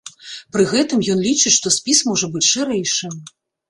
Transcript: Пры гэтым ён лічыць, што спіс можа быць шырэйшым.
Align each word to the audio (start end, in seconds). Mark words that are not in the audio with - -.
Пры 0.57 0.63
гэтым 0.71 1.05
ён 1.15 1.23
лічыць, 1.27 1.55
што 1.59 1.75
спіс 1.79 2.05
можа 2.11 2.33
быць 2.35 2.47
шырэйшым. 2.53 3.19